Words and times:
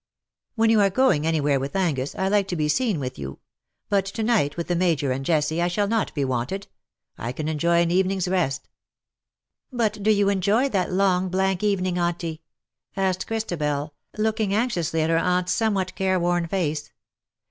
"When 0.55 0.71
you 0.71 0.79
are 0.81 0.89
goiog 0.89 1.25
anywhere 1.27 1.59
with 1.59 1.75
Angus, 1.75 2.15
I 2.15 2.27
like 2.27 2.47
to 2.47 2.55
be 2.55 2.67
seen 2.67 2.99
with 2.99 3.19
you; 3.19 3.37
but 3.87 4.03
to 4.05 4.23
night, 4.23 4.57
with 4.57 4.67
the 4.67 4.75
Major 4.75 5.11
and 5.11 5.23
Jessie, 5.23 5.61
I 5.61 5.67
shall 5.67 5.87
not 5.87 6.11
be 6.15 6.25
wanted. 6.25 6.65
I 7.19 7.31
can 7.31 7.47
enjoy 7.47 7.83
an 7.83 7.91
evening^s 7.91 8.27
rest." 8.27 8.67
^^But 9.71 10.01
do 10.01 10.09
you 10.09 10.29
enjoy 10.29 10.69
that 10.69 10.91
long, 10.91 11.29
blank 11.29 11.61
evening, 11.61 11.99
Auntie 11.99 12.41
?■" 11.99 12.41
asked 12.99 13.27
Christabel, 13.27 13.93
looking 14.17 14.55
anxiously 14.55 15.03
at 15.03 15.11
her 15.11 15.19
aunf's 15.19 15.51
somewhat 15.51 15.93
careworn 15.93 16.47
face. 16.47 16.91